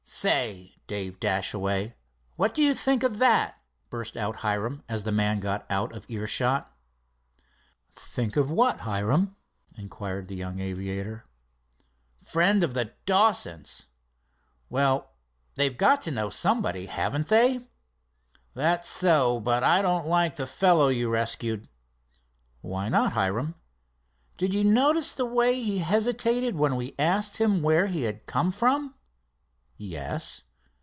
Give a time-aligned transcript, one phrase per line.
[0.03, 1.93] "Say, Dave Dashaway, now
[2.35, 3.59] what do you think of that!"
[3.89, 6.71] burst out Hiram, as the man got out of earshot.
[7.95, 9.37] "Think of what, Hiram?"
[9.77, 11.23] inquired the young aviator.
[12.21, 13.87] "Friend of the Dawsons!"
[14.69, 15.13] "Well,
[15.55, 17.69] they've got to know somebody, haven't they?"
[18.53, 21.69] "That's so, but I don't like the fellow you rescued."
[22.59, 23.55] "Why not, Hiram?"
[24.37, 28.51] "Did you notice the way he hesitated when we asked him where he had come
[28.51, 28.93] from?"
[29.83, 30.43] "Yes."